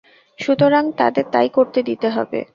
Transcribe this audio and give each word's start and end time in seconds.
সুতরাং 0.39 0.83
তাদের 0.91 1.25
তাই 1.31 1.49
করতে 1.49 1.79
দিতে 1.83 2.07
হবে। 2.09 2.39